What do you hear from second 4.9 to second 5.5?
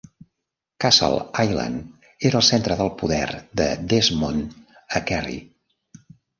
a Kerry.